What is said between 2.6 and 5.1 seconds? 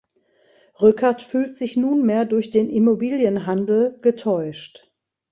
Immobilienhandel getäuscht.